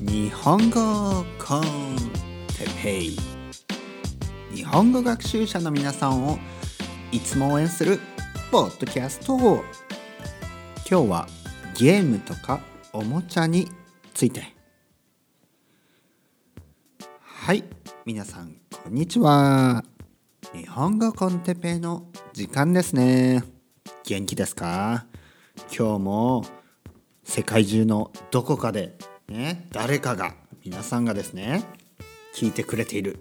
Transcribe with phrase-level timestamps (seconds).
[0.00, 1.62] 日本語コン
[2.48, 3.16] テペイ。
[4.54, 6.38] 日本語学習者の皆さんを
[7.10, 7.98] いつも応援する
[8.50, 9.62] ポッドキャスト今
[10.84, 11.26] 日は
[11.78, 12.60] ゲームとか
[12.92, 13.70] おもちゃに
[14.12, 14.54] ついて。
[17.22, 17.64] はい
[18.04, 19.82] 皆さんこんにちは。
[20.52, 23.42] 日本語コンテペイの時間ですね。
[24.04, 25.06] 元気ですか？
[25.74, 26.44] 今日も
[27.24, 28.94] 世界中のどこかで
[29.32, 29.66] ね。
[29.72, 30.34] 誰かが
[30.64, 31.64] 皆さんがですね
[32.34, 33.18] 聞いてくれている。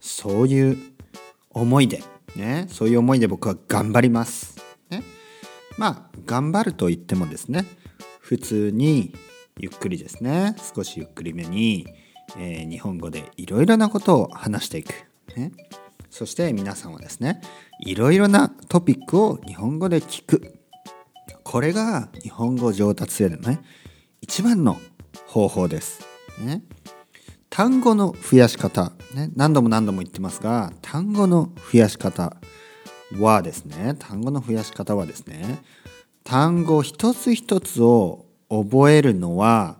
[0.00, 0.76] そういう
[1.50, 2.02] 思いで
[2.34, 2.66] ね。
[2.68, 4.58] そういう思いで僕は頑張ります。
[4.90, 5.02] ね。
[5.78, 7.64] まあ頑張ると言ってもですね
[8.20, 9.14] 普通に
[9.58, 10.56] ゆっくりですね。
[10.74, 11.86] 少しゆっくりめに、
[12.36, 14.92] えー、日本語でいろいろなことを話していく、
[15.36, 15.52] ね、
[16.10, 17.40] そして皆さんはですね
[17.80, 20.58] いろいろなトピックを日本語で聞く。
[21.42, 23.60] これが日本語上達へのね
[24.20, 24.78] 一番の
[25.26, 26.00] 方法です。
[26.38, 26.62] ね、
[27.50, 32.36] 単語の増やし方、ね、何度も何度も言ってますが単語の増やし方
[33.18, 35.62] はですね単語の増やし方はですね
[36.24, 39.78] 単語一つ一つを覚えるのは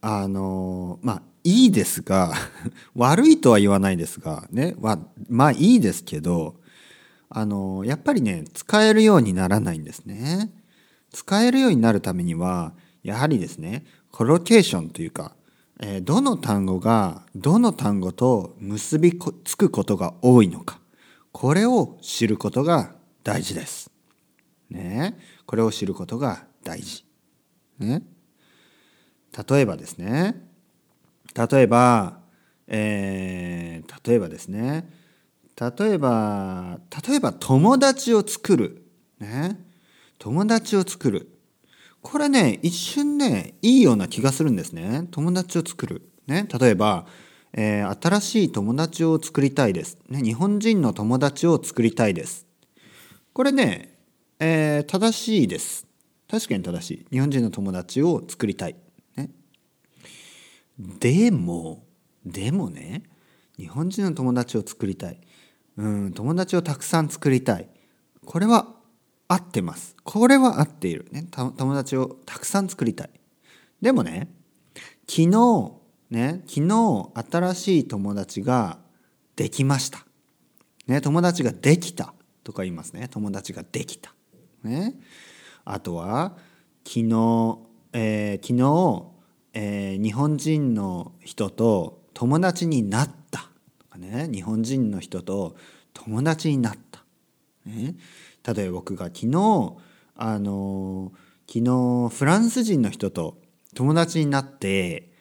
[0.00, 2.32] あのまあいいですが
[2.94, 6.56] 悪いとは言わないですがねはまあいいですけど
[7.28, 10.50] あのやっぱりね使えるようにならないんですね。
[11.12, 15.34] 使えるようになるためにはやはりですねコロケーションというか、
[15.80, 20.80] えー、どの単語がどの単語と結びつくことが多いのか
[21.32, 23.90] これを知ることが大事です。
[24.70, 25.18] ね。
[25.46, 27.04] これを知ることが大事。
[27.78, 28.02] ね。
[29.48, 30.48] 例えばですね。
[31.34, 32.18] 例えば、
[32.66, 34.90] えー、例えばですね。
[35.60, 38.82] 例えば例えば友達を作る。
[39.18, 39.60] ね。
[40.18, 41.39] 友達を作る。
[42.02, 45.06] これね一瞬ねいいような気がするんですね。
[45.10, 46.02] 友達を作る。
[46.26, 47.06] ね例えば、
[47.52, 52.46] えー、新しい友達を作りたいです、ね、日本人の友達を作りたいです。
[53.32, 53.98] これね、
[54.38, 55.86] えー、正しいです。
[56.30, 57.06] 確かに正しい。
[57.10, 58.76] 日本人の友達を作りたい、
[59.16, 59.30] ね、
[60.78, 61.84] でも
[62.24, 63.02] でもね
[63.58, 65.20] 日本人の友達を作りたい。
[65.76, 67.68] うん友達をたくさん作りたい。
[68.24, 68.79] これは
[69.32, 69.94] 合ってます。
[70.02, 73.10] これは合っている、ね、友達をたくさん作りたい。
[73.80, 74.28] でもね
[75.08, 75.72] 昨日
[76.10, 78.78] ね昨日新しい友達が
[79.36, 80.04] できました、
[80.88, 83.06] ね、友達ができたとか言いますね。
[83.08, 84.12] 友達ができた、
[84.64, 84.96] ね、
[85.64, 86.36] あとは
[86.84, 87.58] 昨日、
[87.92, 89.04] えー、昨日、
[89.54, 93.48] えー、日本人の人と友達になった
[93.78, 94.28] とかね。
[94.32, 95.54] 日本人の人と
[95.94, 97.04] 友達になった。
[97.66, 97.94] ね、
[98.46, 99.76] 例えば僕が昨日
[100.16, 101.12] あの
[101.46, 103.38] 昨日フランス人の人と
[103.74, 105.12] 友達になって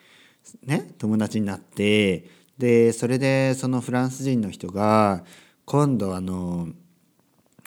[0.66, 5.24] ね友達になってでそれでそのフランス人の人が
[5.66, 6.70] 今度あの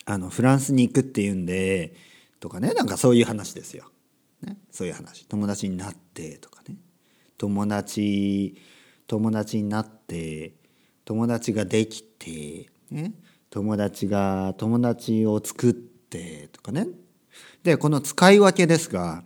[0.04, 1.94] あのフランスに行くっていうんで
[2.40, 3.86] とかねなんかそういう話ですよ。
[4.42, 5.26] ね、そういう話。
[5.28, 6.76] 友達になってとかね。
[7.38, 8.56] 友達
[9.06, 10.54] 友達になって
[11.04, 13.12] 友達ができて、ね、
[13.52, 16.86] 友達が友達を作ってとかね。
[17.62, 19.22] でこの使い分けですが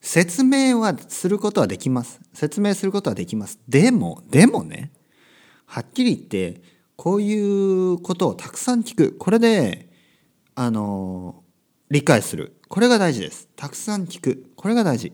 [0.00, 2.20] 説明はすることはできます。
[2.32, 3.58] 説明することはできます。
[3.68, 4.92] でもでもね
[5.66, 6.62] はっきり言って
[6.94, 9.16] こういうことをたくさん聞く。
[9.18, 9.88] これで
[10.54, 11.42] あの
[11.90, 12.56] 理解する。
[12.68, 13.48] これが大事です。
[13.56, 14.52] たくさん聞く。
[14.54, 15.12] これが大事。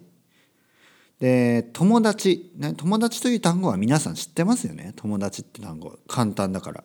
[1.19, 4.93] で友達、ね、友達という単語は皆さん知ってますよね。
[4.97, 5.99] 友達って単語。
[6.09, 6.85] 簡単だから。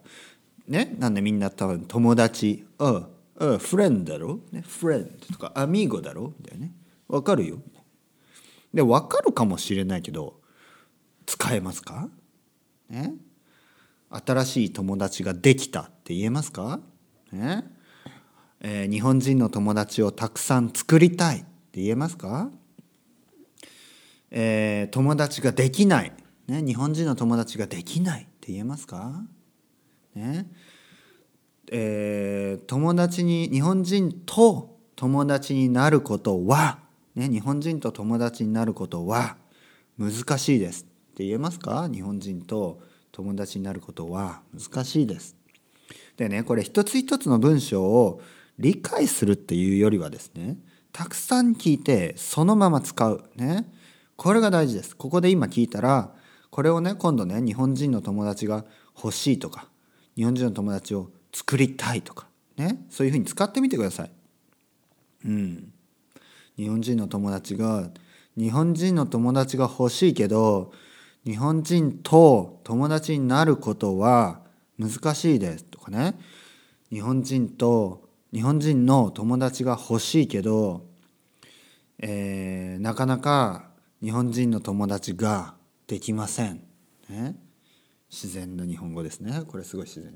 [0.68, 3.08] ねなんでみんな多分友達「あ
[3.40, 6.74] あフレンドだろ」ね「フレンド」とか「アミーゴだろ」みたいなね。
[7.08, 7.60] わかるよ。
[8.74, 10.42] でわかるかもしれないけど
[11.26, 12.10] 使えますか？
[12.90, 13.14] ね？
[14.10, 16.80] 新しい友達ができたって言えますか？
[17.32, 17.64] ね？
[18.60, 22.50] えー、日本人の友達をたくさん作りたいって言えますか？
[24.32, 26.12] えー、友達ができない、
[26.48, 29.24] ね、日本人の友達ができないって言えますか、
[30.16, 30.48] ね
[31.72, 36.80] えー、友達に日本人と友達になることは、
[37.16, 39.38] ね、日本人と友達になることは
[39.98, 40.86] 難しいですっ
[41.16, 41.90] て言えますか？
[41.92, 42.82] 日本人と
[43.12, 45.36] 友達になることは難しいです。
[46.18, 48.22] でねこれ一つ一つの文章を
[48.60, 50.58] 理解するっていうよりはですね
[50.92, 53.72] たくさん聞いてそのまま使うね
[54.16, 54.96] これが大事です。
[54.96, 56.14] ここで今聞いたら
[56.52, 58.66] これをね今度ね日本人の友達が
[58.96, 59.68] 欲しいとか
[60.16, 62.28] 日本人の友達を作りたいとか
[62.58, 64.12] ねそういうふうに使ってみてください。
[65.26, 65.72] うん。
[66.58, 67.90] 日本人の友達が
[68.38, 70.72] 日本人の友達が欲しいけど
[71.26, 74.42] 日本人と友達になることは
[74.78, 76.16] 難しいですとかね
[76.90, 80.86] 日本人と日本人の友達が欲しいけど、
[82.00, 83.70] えー、なかなか
[84.02, 85.56] 日本人の友達が
[85.88, 86.62] できません、
[87.10, 87.36] ね、
[88.16, 89.42] 自然な日本語ですね。
[89.46, 90.14] これすごい自然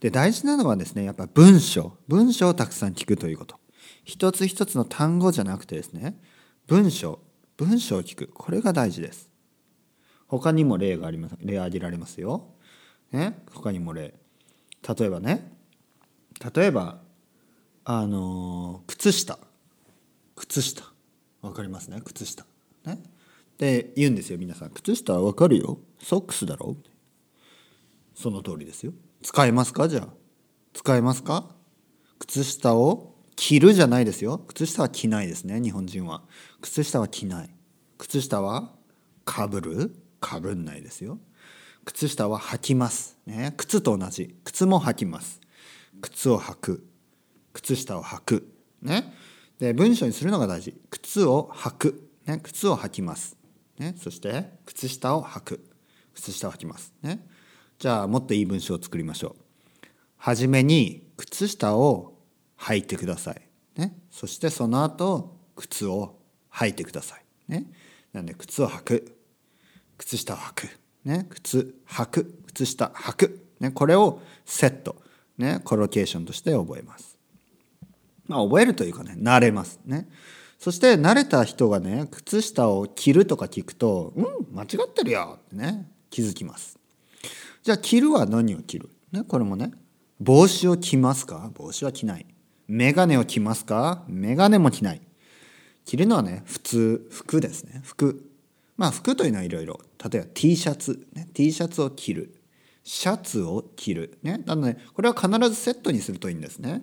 [0.00, 1.96] で大事なのはですねやっぱ文章。
[2.06, 3.58] 文章をたくさん聞くということ。
[4.04, 6.20] 一つ一つの単語じゃなくてですね
[6.66, 7.18] 文章。
[7.56, 8.26] 文章を聞く。
[8.34, 9.30] これが大事です。
[10.26, 11.36] 他にも例があります。
[11.40, 12.50] 例挙げられますよ、
[13.10, 14.12] ね、他にも例。
[14.86, 15.50] 例えばね。
[16.54, 17.00] 例えば
[17.84, 19.38] あの靴下。
[20.36, 20.84] 靴下。
[21.40, 22.02] わかりますね。
[22.04, 22.44] 靴下。
[22.84, 23.02] ね。
[23.56, 24.70] で言うんですよ皆さん。
[24.70, 25.78] 靴下はわかるよ。
[25.98, 26.76] ソックスだろ。
[28.14, 28.92] その通りですよ。
[29.22, 29.88] 使えますか？
[29.88, 30.08] じゃあ。
[30.72, 31.54] 使えますか？
[32.18, 34.38] 靴下を着るじゃないですよ。
[34.46, 36.22] 靴下は着ないですね日本人は。
[36.60, 37.50] 靴下は着ない。
[37.98, 38.72] 靴下は
[39.24, 39.96] かぶる？
[40.20, 41.18] かぶんないですよ。
[41.84, 43.52] 靴下は履きますね。
[43.56, 44.36] 靴と同じ。
[44.44, 45.40] 靴も履きます。
[46.00, 46.86] 靴を履く。
[47.52, 48.54] 靴下を履く。
[48.80, 49.12] ね。
[49.58, 50.74] で文章にするのが大事。
[50.90, 52.10] 靴を履く。
[52.26, 52.40] ね。
[52.42, 53.36] 靴を履きます。
[53.78, 53.94] ね。
[53.98, 55.64] そして靴下を履く。
[56.14, 56.92] 靴下を履きます。
[57.02, 57.26] ね。
[57.78, 59.86] じゃあもっといい文章を作りましょう。
[60.16, 62.14] はじめに靴下を
[62.58, 63.42] 履いてください。
[63.76, 63.96] ね。
[64.10, 66.16] そしてその後靴を
[66.52, 67.24] 履いてください。
[67.48, 67.66] ね。
[68.12, 69.16] なんで靴を履く。
[69.98, 70.68] 靴下を履く、
[71.04, 72.42] ね、靴履く。
[72.46, 74.96] 靴下履く、ね、これをセット、
[75.38, 77.18] ね、コロケーションとして覚えます。
[78.26, 79.80] まあ、覚えるというかね慣れます。
[79.84, 80.08] ね。
[80.58, 84.24] そして慣れた人がね靴下を着るとか聞くと「うん
[84.54, 86.78] 間違ってるよ」ってね気づきます。
[87.64, 89.72] じゃあ着るは何を着る、ね、これもね。
[90.20, 91.50] 帽子を着ますか？
[91.54, 92.26] 帽子は着ない。
[92.68, 94.04] メガネを着ますか？
[94.06, 95.00] メガネも着ない。
[95.86, 97.80] 着るのはね普通服ですね。
[97.82, 98.30] 服。
[98.76, 99.80] まあ服というのはいろいろ。
[100.10, 102.34] 例えば T シャツ、ね、T シャツを着る。
[102.84, 106.82] シャツを着る、ね、なのでこれは必ずセットにするといいんですね。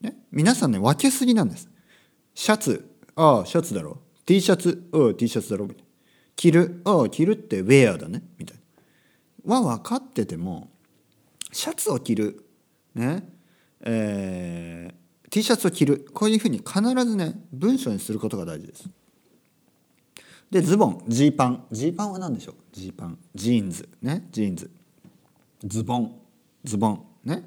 [0.00, 1.68] ね皆さんね分けすぎなんです。
[2.34, 2.88] シャツ。
[3.16, 4.88] ああシャツだろ T シャツ。
[4.92, 5.88] ああ T シャツだろみたいな。
[6.36, 6.82] 着る。
[6.84, 8.22] ああ着るってウェアだね。
[8.38, 8.62] みたいな。
[9.46, 10.68] は分かってても
[11.52, 12.44] シャツを着る
[12.94, 13.28] ね
[13.80, 18.88] えー、T シャツを着るこういうふうに必ずね文章にすることが大事です。
[20.50, 21.66] でズボンジーパン。
[21.70, 22.54] ジーパンは何でしょう？
[22.72, 23.18] ジーパン。
[23.34, 23.88] ジーンズ。
[24.00, 24.26] ね？
[24.30, 24.70] ジーンズ。
[25.64, 26.14] ズボン。
[26.64, 27.04] ズボン。
[27.24, 27.44] ね？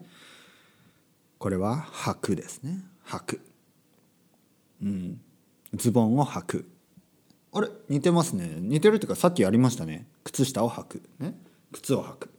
[1.38, 2.84] これは履くですね。
[3.08, 3.42] 履く。
[4.84, 5.22] うん。
[5.76, 6.70] ズボンを履く。
[7.54, 7.70] あれ？
[7.88, 8.56] 似てますね。
[8.60, 10.06] 似てるっていうかさっきやりましたね。
[10.24, 11.02] 靴下を履く。
[11.20, 11.36] ね？
[11.72, 12.30] 靴を履く。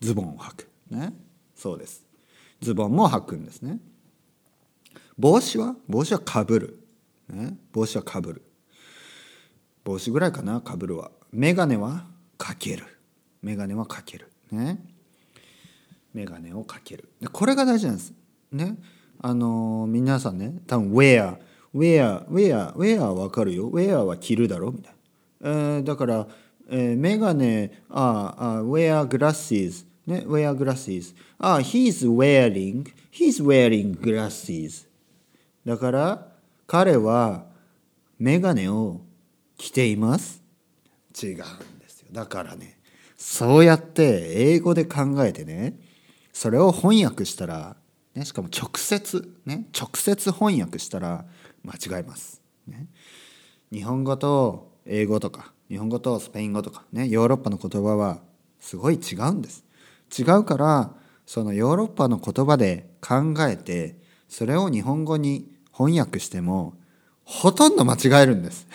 [0.00, 0.68] ズボンを履く。
[0.90, 1.12] ね。
[1.54, 2.04] そうです。
[2.60, 3.78] ズボンも履くんですね。
[5.18, 5.76] 帽子は？
[5.88, 6.78] 帽子はかぶる、
[7.28, 8.42] ね、帽子はかぶる。
[9.84, 11.10] 帽子ぐらいかなかぶるは。
[11.32, 12.06] 眼鏡は
[12.38, 12.84] かける。
[13.42, 14.30] 眼鏡はかける。
[14.50, 14.84] ね。
[16.14, 17.08] 眼鏡をかける。
[17.32, 18.12] これが大事なんです。
[18.52, 18.76] ね。
[19.20, 21.36] あのー、皆さんね多分 wear
[21.74, 23.70] wear wear wear は分かるよ。
[23.70, 24.72] wear は着るだろ？
[24.72, 24.94] みたい
[25.40, 26.26] な、えー、だから、
[26.74, 34.88] えー、眼鏡ああ wear glasses ね wear glasses あ he's wearing he's wearing glasses
[35.66, 36.32] だから
[36.66, 37.44] 彼は
[38.18, 39.02] 眼鏡を
[39.58, 40.42] 着ています。
[41.22, 41.36] 違うん
[41.78, 42.08] ですよ。
[42.10, 42.78] だからね
[43.16, 45.78] そうやって英語で考えてね
[46.32, 47.76] それを翻訳したら、
[48.14, 51.26] ね、しかも直接ね直接翻訳したら
[51.62, 52.86] 間違えます、ね、
[53.70, 55.51] 日本語と英語とか。
[55.72, 58.20] 日本語とスペイン語とかねヨーロッパの言葉は
[58.60, 59.64] すごい違うんです。
[60.16, 60.90] 違うから
[61.24, 63.96] そのヨーロッパの言葉で考えて
[64.28, 66.74] それを日本語に翻訳しても
[67.24, 68.66] ほとんど間違えるんです。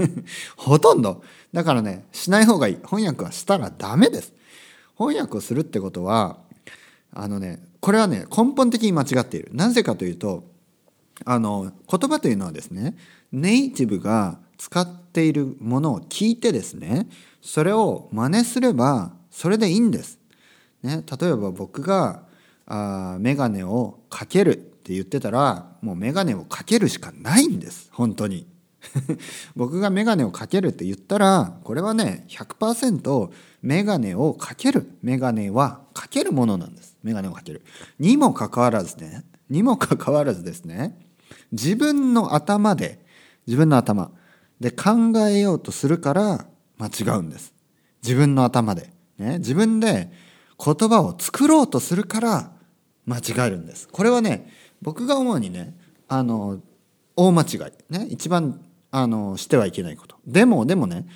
[0.58, 1.22] ほとんど。
[1.54, 2.76] だからねしない方がいい。
[2.84, 4.34] 翻訳はしたらダメです。
[4.98, 6.36] 翻訳をするってことは
[7.14, 9.48] あのねこれはね根本的に間違っている。
[9.54, 10.44] なぜかというと
[11.24, 12.94] あの言葉というのはですね
[13.32, 17.06] ネイティブが使っているものを聞いてですね
[17.40, 20.18] それを真似すればそれでいいんです。
[20.82, 22.24] ね、例えば僕が
[22.66, 27.88] あ眼鏡をかけるって言ってたらもう眼鏡をかけるしかないんです。
[27.92, 28.46] 本当に。
[29.54, 33.30] 僕が眼鏡をかけるって言ったらこれはね100%
[33.62, 34.98] 眼鏡をかける。
[35.02, 36.96] 眼鏡はかけるものなんです。
[37.02, 37.62] 眼鏡をかける。
[37.98, 40.98] にもかかわらずねにもかかわらずですね
[41.52, 43.04] 自分の頭で
[43.46, 44.10] 自分の頭
[44.62, 46.46] で考えようとするから
[46.78, 47.52] 間違うんです。
[48.02, 50.10] 自分の頭で、ね、自分で
[50.64, 52.52] 言葉を作ろうとするから
[53.04, 53.88] 間違えるんです。
[53.88, 54.50] これはね
[54.80, 55.76] 僕が思うにね
[56.08, 56.60] あの
[57.16, 57.58] 大間違い。
[57.92, 58.06] ね。
[58.08, 60.16] 一番あのしてはいけないこと。
[60.26, 61.06] でもでもね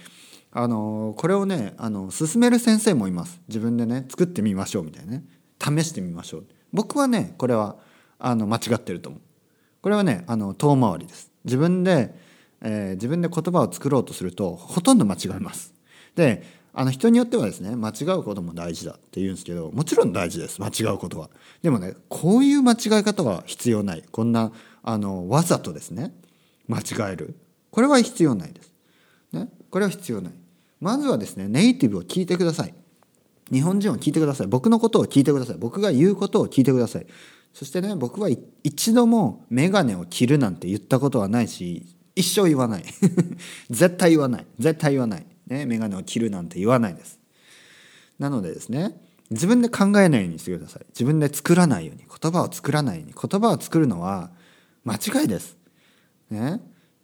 [0.50, 3.40] あのこれをねあの進める先生もいます。
[3.48, 5.24] 自分でね作ってみましょうみたいなね。
[5.58, 6.46] 試してみましょう。
[6.72, 7.76] 僕はねこれは
[8.18, 9.20] あの間違ってると思う。
[9.82, 11.30] これはねあの遠回りです。
[11.44, 12.25] 自分で、
[12.62, 15.75] えー、自分で言葉を作ろうとするとほとんど間違えます。
[16.14, 16.42] で
[16.78, 20.60] あの人によってはですね間違うことも大事だって言うんですけどもちろん大事です。
[20.60, 21.30] 間違うことは。
[21.62, 24.04] でもねこういう間違い方は必要ない。
[24.10, 26.12] こんなあのわざとですね
[26.68, 27.34] 間違える。
[27.70, 28.72] これは必要ないです、
[29.32, 30.32] ね、これは必要ない。
[30.80, 32.75] まずはですねネイティブを聞いてください。
[33.50, 34.46] 日本人を聞いてください。
[34.46, 35.56] 僕のことを聞いてください。
[35.58, 37.06] 僕が言うことを聞いてください。
[37.54, 38.28] そしてね僕は
[38.64, 41.86] 一度も眼鏡を切るなんて言ったことはないし
[42.16, 42.85] 一生言わない。
[43.70, 44.46] 絶対言わない。
[44.58, 45.26] 絶対言わない。
[45.46, 47.20] ね眼鏡を切るなんて言わないです。
[48.18, 48.99] なのでですね
[49.30, 50.87] 自分で考えないようにしてください。
[50.88, 52.04] 自分で作らないように。
[52.08, 53.14] 言葉を作らないように。
[53.14, 54.30] 言葉を作るのは
[54.85, 55.56] 間違いです。
[56.30, 56.61] ね、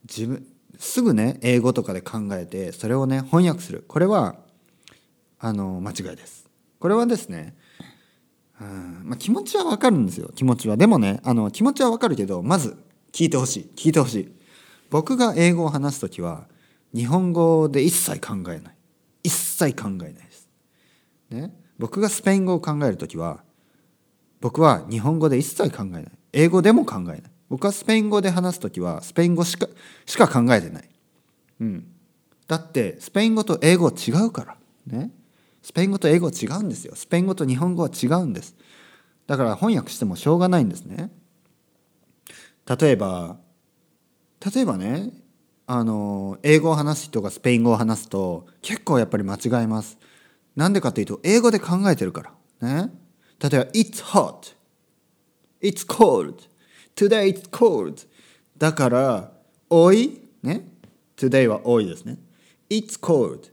[0.09, 0.45] 自分
[0.79, 3.85] すぐね英語とかで考えてそれをね翻訳する。
[3.87, 4.37] これは
[5.39, 6.49] あの間違いです。
[6.79, 7.55] これはですね
[8.61, 10.31] うんまあ、気持ちはわかるんですよ。
[10.35, 10.77] 気持ちは。
[10.77, 12.77] でもねあの気持ちはわかるけどまず
[13.13, 13.71] 聞いてほしい。
[13.77, 14.33] 聞いてほしい。
[14.93, 16.47] 僕が英語を話す時は
[16.95, 18.77] 日本語で一切考えない
[19.25, 20.49] 一切考えないです、
[21.31, 23.43] ね、僕がスペイン語を考える時は
[24.41, 27.23] 僕は日本語で一切考えない英語でも考えない
[27.53, 29.69] 僕はスペイン語で話す時はスペイン語しか
[30.07, 30.89] しか考えてない。
[31.61, 31.87] うん。
[32.49, 34.57] だってスペイン語と英語違うから。
[34.87, 35.11] ね。
[35.61, 36.95] スペイン語と英語違うんですよ。
[36.97, 38.57] スペイン語と日本語は違うんです。
[39.27, 41.11] だから翻訳してもしょうがないんですね。
[42.81, 43.37] 例えば、
[44.55, 45.11] 例えばね、
[45.67, 49.99] あの、英語を話す人がスペイン語を話すと結構やっぱり間違えます。
[50.57, 52.83] なんでかというと、英語で考えてるから。
[52.83, 52.91] ね。
[53.41, 54.55] 例えば、It's hot.
[55.61, 56.53] It's cold.
[56.95, 58.07] Today it's cold
[58.57, 59.33] だから
[59.71, 60.69] おいね
[61.17, 62.19] Today はおいですね
[62.69, 63.51] It's cold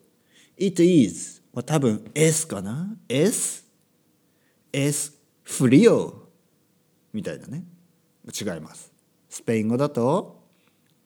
[0.58, 3.66] It is は多分 S かな？S?
[4.74, 6.30] S フリオ
[7.14, 7.64] みたいなね
[8.30, 8.92] 違います
[9.30, 10.39] スペイン語だと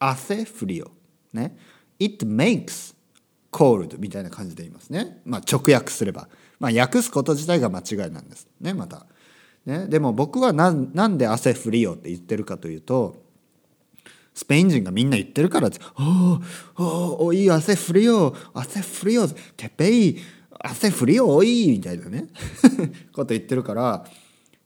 [0.08, 0.90] 汗フリオ。
[1.32, 1.56] ね。
[1.98, 2.94] It makes
[3.52, 5.20] cold みたいな感じで言いますね。
[5.24, 6.28] まあ直訳すれば。
[6.58, 8.48] まあ訳すこと自体が間違いなんです。
[8.60, 9.06] ねまた。
[9.66, 13.24] ね、でも僕はなんで汗フリよって言ってるかというと
[14.34, 16.42] スペイン人がみんな言ってるからです「お
[16.76, 20.18] おおい汗フリよ汗フリよてっぺい。
[20.50, 22.26] 汗フリよおい」みたいなね。
[23.14, 24.04] こと言ってるから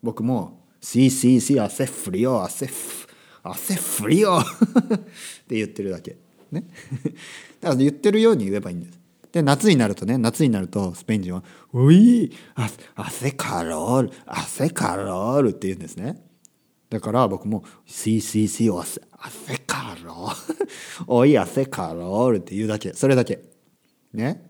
[0.03, 3.08] 僕も「シーシーシー汗フリよ汗フ。
[3.43, 4.99] 汗フリよ」 っ
[5.47, 6.17] て言ってるだけ。
[6.51, 6.65] ね。
[7.61, 8.99] だから言ってるように言えばいいんです。
[9.33, 12.33] で夏になるとね夏になるとスペイン人は「おい
[12.95, 16.25] 汗カロール汗カロール」って言うんですね。
[16.89, 20.67] だから僕も「シーシーシー汗汗カロール」
[21.07, 22.95] 「おい汗カロール」って言うだけ。
[22.95, 23.43] それだけ。
[24.13, 24.49] ね。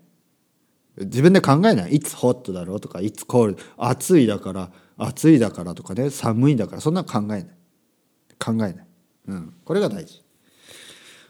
[0.97, 7.47] 自分で考えない「いつホットだろ」うとか「いつコール」「暑いだから」「暑いだから」とかね「寒いだから」そんな考えない。
[8.39, 8.75] 考えない、
[9.27, 10.23] うん、これが大事。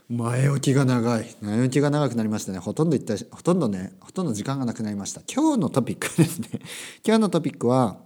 [0.10, 1.36] 前置きが長い。
[1.40, 2.58] 前置きが長くなりましたね。
[2.58, 5.22] ほとんど言ったほとんどねほとんど時間がなくなりました。
[5.32, 6.50] 今日のトピックですね。
[7.06, 8.00] 今日のトピックは、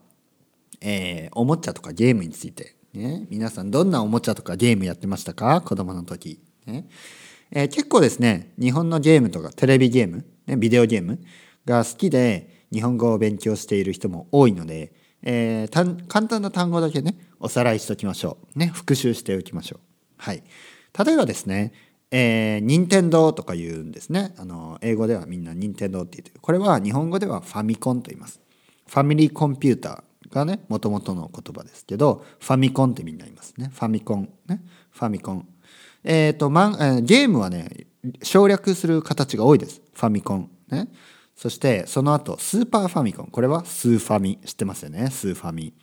[0.81, 5.61] えー、おもちゃとかゲームについて、ね、皆さんどんなおもちゃとかゲームやってましたか？
[5.61, 6.89] 子供の時、ね。
[7.51, 11.21] えー、結構ですね日本のゲームとかテレビゲーム、ね、ビデオゲーム
[11.65, 14.91] が好きで日本語を勉強している人も多いので、
[15.21, 19.79] えー、簡単な単語だけねおさらいしておきましょうね復習しておきましょう
[20.17, 20.43] はい
[21.05, 21.73] 例えばですね
[22.15, 24.35] えー、任天堂とか言うんですね。
[24.37, 26.39] あの、英語ではみんな任天堂って言ってる。
[26.41, 28.39] これは日本語ではファミコンと言います。
[28.87, 33.71] ファミリーコンピューターがね、もともとの言葉ですけど、ファミコンってみんな言いますね。
[33.73, 34.29] ファミコン。
[34.45, 34.61] ね。
[34.91, 35.47] ファミコン。
[36.03, 37.87] えっ、ー、と、まん、えー、ゲームはね、
[38.21, 39.81] 省略する形が多いです。
[39.95, 40.51] ファミコン。
[40.69, 40.89] ね。
[41.35, 43.27] そして、その後、スーパーファミコン。
[43.31, 44.37] これはスーファミ。
[44.45, 45.09] 知ってますよね？
[45.09, 45.73] スーファミ。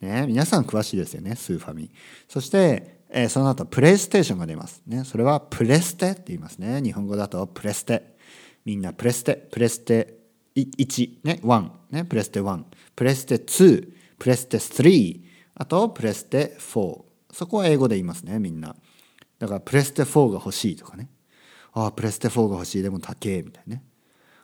[0.00, 0.26] ね。
[0.26, 1.36] 皆さん詳しいですよね。
[1.36, 1.90] スーファミ。
[2.28, 4.82] そして、えー、その後プレイステーションが出ます。
[4.86, 6.80] ね、それはプレステって言いますね。
[6.82, 8.16] 日本語だとプレステ。
[8.64, 10.14] みんなプレステ、プレステ
[10.56, 12.62] 1、ね、1、ね、プレステ1、
[12.94, 15.20] プレステ2、プレステ3、
[15.54, 17.02] あとプレステ4。
[17.32, 18.76] そこは英語で言いますね、みんな。
[19.38, 21.10] だからプレステ4が欲しいとかね。
[21.72, 23.84] ああ、プレステ4が欲しい、でも高え、みたいなね。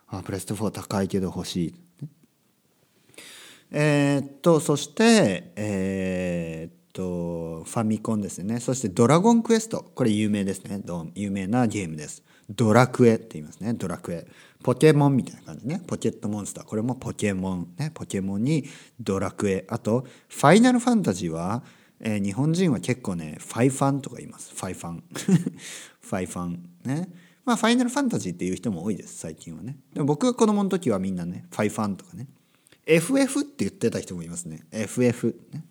[0.09, 1.75] ああ、プレステ4高いけど欲しい。
[3.71, 8.59] えー、っと、そして、えー、とファミコンですね。
[8.59, 9.85] そしてドラゴンクエスト。
[9.95, 10.83] これ有名ですね。
[11.15, 12.25] 有名なゲームです。
[12.51, 13.73] ドラクエって言いますね。
[13.75, 14.27] ドラクエ。
[14.65, 15.81] ポケモンみたいな感じね。
[15.87, 16.65] ポケットモンスター。
[16.65, 17.93] これもポケモンね。
[17.95, 18.65] ポケモンに
[18.99, 19.65] ドラクエ。
[19.69, 21.63] あとファイナルファンタジーは、
[22.01, 24.53] えー、日本人は結構ねファイファンとか言います。
[24.53, 25.05] ファイファン。
[26.03, 27.09] ファイファンね。
[27.45, 29.19] まあファイナルファンタジーっていう人も多いです。
[29.19, 29.77] 最近はね。
[29.95, 32.27] でも僕が子供の時はみんなねファイファンとかね。
[32.89, 34.67] FF って言ってた人もいますね。
[34.73, 35.63] FF ね。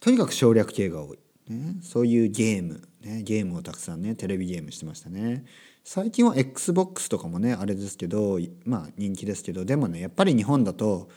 [0.00, 1.18] とにかく省略系が多い、
[1.50, 5.44] ね、そういうゲーム、ね、ゲームをたくさんねテレビゲームしてましたね。
[5.84, 11.10] 最近は XBOX とかもねあれですけどまあ人気ですけどでもねやっぱり日本だと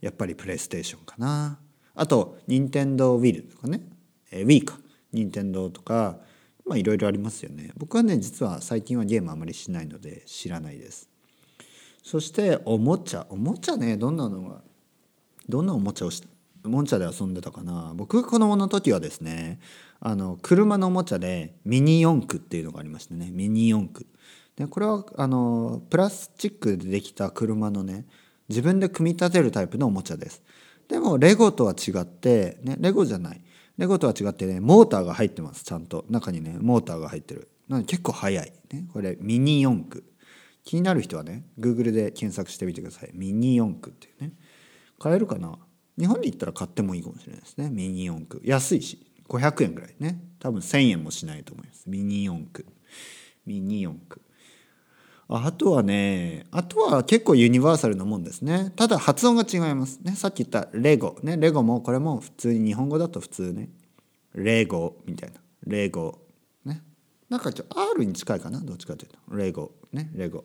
[0.00, 1.58] やっぱりプレイステーションかな。
[1.96, 3.82] あと任天堂 Wii とかね、
[4.30, 4.78] えー、Wii か。
[5.12, 6.20] 任天堂とか
[6.64, 7.72] まあいろいろありますよね。
[7.76, 11.09] 僕はね実は最近はゲームあまりしないので知らないです。
[12.02, 13.26] そしておもちゃ。
[13.30, 14.62] おもちゃねどんなのが
[15.48, 16.22] どんなおもちゃをし
[16.64, 17.92] おもちゃで遊んでたかな。
[17.96, 19.60] 僕子供の時はですね
[20.00, 24.06] あの車のおもちゃでミニ四駆っていうのがありましてねミニ四駆。
[24.56, 28.04] でこれはあのプラスチックでできた車のね
[28.48, 30.42] 自分で組み立てるタイプのおもちゃです。
[30.88, 33.40] でもレゴとは違ってねレゴじゃない。
[33.78, 36.04] レゴとは違ってねモーターが入ってますちゃんと。
[36.10, 37.48] 中にねモーターが入ってる。
[37.68, 40.04] なので結構速い、ね、これミニ四駆。
[40.64, 43.10] 気になる人はね Google で検索してみてください。
[43.14, 44.32] ミニ四駆っていうね。
[44.98, 45.58] 買えるかな？
[45.98, 47.70] 日本に行ったら買ってもいいかもしれないですね。
[47.70, 48.42] ミニ四駆。
[48.44, 49.06] 安いし。
[49.28, 50.20] 500円ぐらいね。
[50.38, 51.88] 多分1000円もしないと思います。
[51.88, 52.66] ミニ四駆。
[53.46, 54.22] ミニ四駆。
[55.32, 58.72] あとはねあとは結構ユニバーサルなもんですね。
[58.74, 60.00] ただ発音が違います。
[60.02, 63.70] ねさっき言ったレゴねレゴもこれも普通に日本語だと普通ね。
[64.34, 65.40] レゴみたいな。
[65.66, 66.18] レゴ
[66.64, 66.82] ね。
[67.28, 68.58] なんかちょっと R に近いかな？
[68.58, 69.36] どっちかというと。
[69.36, 70.44] レゴねレゴ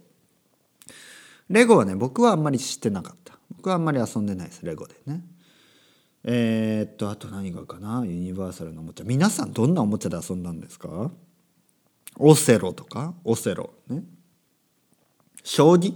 [1.49, 3.37] レゴはね僕はあんまり知ってなかった。
[3.55, 5.23] 僕はあんまり遊んでないですレゴでね。
[6.23, 8.03] えー、っとあと何がかな？
[8.05, 9.03] ユニバーサルのおもちゃ。
[9.03, 11.11] 皆さんどんなおもちゃで遊んだんですか？
[12.17, 13.13] オセロとか？
[13.23, 13.71] オセロ。
[13.87, 14.03] ね。
[15.43, 15.93] 将棋？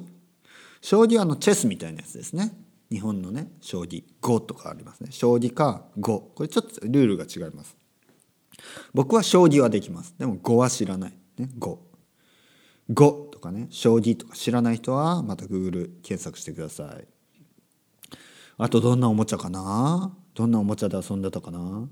[0.82, 2.54] 将棋はあのチェスみたいなやつですね。
[2.92, 4.04] 日本のね将棋。
[4.22, 5.10] 碁とかありますね。
[5.12, 7.76] 将棋か碁これちょっとルールが違います。
[8.94, 10.14] 僕は将棋はできます。
[10.20, 11.14] でも碁は知らない。
[11.38, 11.80] ね碁
[12.94, 17.08] 碁とかね将棋とか知らない人はまた Google 検索してください。
[18.58, 20.14] あとどんなおもちゃかな？
[20.34, 21.88] どんなおもちゃで遊んでたかな？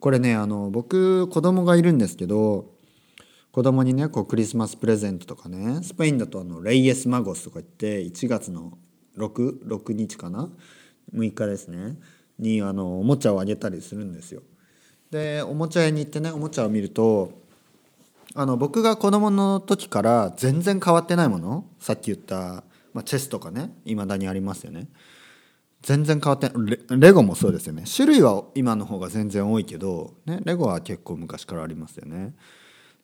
[0.00, 2.72] これねあの僕子供がいるんですけど
[3.52, 8.78] 子供にねこうクリスマスプレゼントとかねスペインだとあのレイエス・マゴスとか言って1月の
[9.16, 10.50] 6, 6日かな
[11.14, 11.98] ？6日ですね。
[12.38, 14.42] にあのおもちゃをあげたりするんですよ。
[15.10, 17.43] でおもちゃ屋に行ってねおもちゃを見ると
[18.36, 24.88] あの僕が子供の時から全然変わってないものさっき言った、まあ、チェスとかねいまだにありますよね。
[25.82, 32.34] 全然変わってレレゴもそうですよね種類は今の方が全然多いけど、ね、レゴは結構昔からありますよね。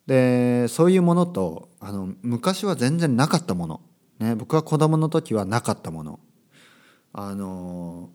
[0.07, 3.81] でそういうものとあの昔は全然なかったもの、
[4.19, 6.21] ね、僕が子供の時はなかったもの
[7.13, 8.09] あの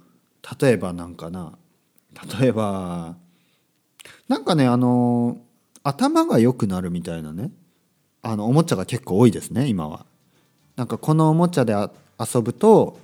[0.59, 1.57] 例えばなんかな
[2.39, 3.15] 例えば
[4.27, 5.37] なんかねあの
[5.85, 7.51] 頭が良くなるみたいなね
[8.23, 10.05] あのおもちゃが結構多いですね今は。
[10.75, 11.73] なんかこのおもちゃで
[12.19, 12.99] 遊ぶと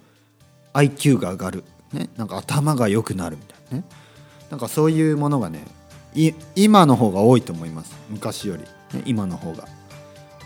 [0.74, 1.64] IQ が上がる、
[1.94, 3.86] ね、なんか頭が良くなるみたいなね。
[4.50, 5.64] なんかそういうものがね
[6.56, 7.96] 今の方が多いと思います。
[8.10, 8.64] 昔より。
[8.98, 9.68] ね、今の方が。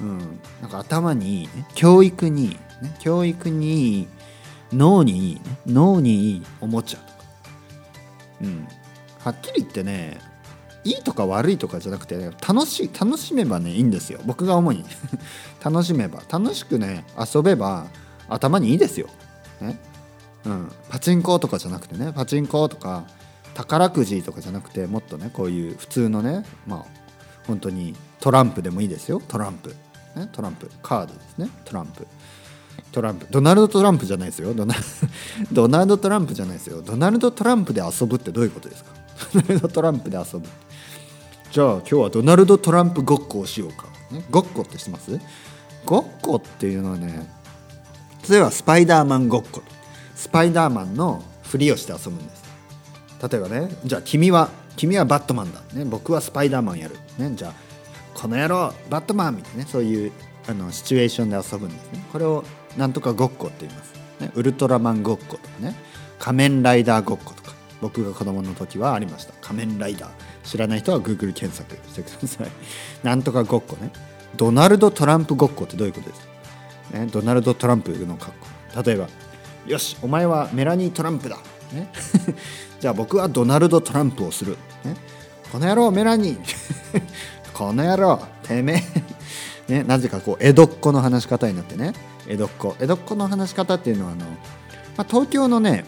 [0.02, 0.20] うん、
[0.62, 2.58] なんか頭にいい、ね、教育にいい、ね、
[3.00, 4.08] 教育にいい
[4.74, 7.14] 脳にいい、ね、脳にいいおもちゃとか、
[8.42, 8.68] うん、
[9.20, 10.20] はっきり言ってね
[10.86, 14.20] いいとか悪いとかじゃなくて、ね、楽し楽しめばねいいんですよ。
[14.26, 14.86] 僕が主に。
[15.64, 16.22] 楽しめば。
[16.30, 17.88] 楽しくね遊べば
[18.30, 19.08] 頭にいいですよ、
[19.62, 19.80] ね。
[20.46, 23.04] うん、パチンコとかじゃなくてねパチンコとか
[23.56, 26.86] 宝くじとかじゃなくてもっとねこういう普通のねまあ
[27.48, 29.22] 本当にトランプでもいいですよ。
[29.28, 29.70] トランプ、
[30.16, 30.70] ね、トランプ。
[30.84, 31.50] カードですね。
[31.64, 32.08] トランプ。
[32.92, 33.28] トランプ。
[33.30, 34.54] ドナルド・トランプじゃないですよ。
[34.54, 34.76] ドナ
[35.52, 36.82] ドナルド・トランプじゃないですよ。
[36.82, 38.92] ドナルド・トランプで遊ぶってどういうことですか？
[39.34, 40.48] ドナルド・トランプで遊ぶ。
[41.56, 43.88] じゃあ今日はドナルド・トランプごっこをしようか、
[44.30, 45.18] ごっこって知ってます？
[45.86, 47.32] ごっこっていうのはね
[48.30, 49.64] 例えばスパイダーマンごっこ。
[50.16, 52.44] スパイダーマンのふりをして遊ぶんです。
[53.32, 57.54] 例えばねじゃあ君は君はバットマンだ、ね、僕はスパイダーマンやる、ね、じゃあ
[58.14, 60.12] この野郎バットマンみたいなねそういう
[60.50, 62.04] あのシチュエーションで遊ぶんですね。
[62.12, 62.44] これを
[62.76, 65.74] なんとかごっこって言います、ね、ウルトラマンごっことかね
[66.20, 67.56] 仮面ライダーごっことか。
[67.82, 69.34] 僕が子供の時はありました。
[69.42, 70.10] 仮面ライダー。
[70.46, 71.76] 知らない人は Google 検索。
[71.90, 72.48] してください。
[73.04, 73.92] なんとかごっこね。
[74.38, 76.22] ドナルド・トランプごっこってどういうことです？
[76.22, 78.32] か、ね、ドナルド・トランプの格
[78.74, 78.84] 好。
[78.84, 79.08] 例えば
[79.66, 81.38] よしお前はメラニー・トランプだ、
[81.72, 81.90] ね、
[82.80, 84.96] じゃあ僕はドナルド・トランプをする、ね、
[85.52, 86.40] この野郎メラニー。
[87.54, 88.84] この野郎てめ
[89.70, 89.74] え。
[89.74, 91.94] ね、なぜかこう江戸っ子の話し方になってね。
[92.28, 92.76] 江戸っ子。
[92.80, 95.86] 江戸っ子の話し方っていうのはあの、まあ、東京のね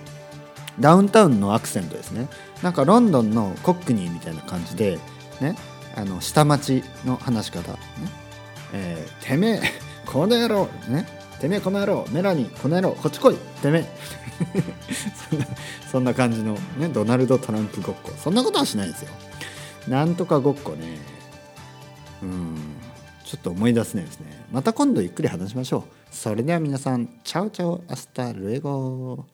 [0.79, 2.27] ダウンタウンのアクセントですね。
[2.61, 4.99] なんかロンドンのコックニーみたいな感じで
[5.41, 5.55] ね
[5.95, 7.79] あの下町の話し方ね。
[8.73, 9.61] えー、てめえ
[10.05, 11.07] この野郎ね。
[11.39, 13.85] てめえこの野郎メラニーこの野郎こっち来いてめえ。
[15.91, 18.11] そんな感じのねドナルド・トランプごっこ。
[18.17, 19.09] そんなことはしないですよ。
[19.87, 20.99] なんとかごっこね。
[22.21, 22.77] うん。
[23.23, 24.45] ちょっと思い出せないですね。
[24.51, 25.83] また今度ゆっくり話しましょう。
[26.15, 29.25] それでは皆さんチャオチャオ hasta luego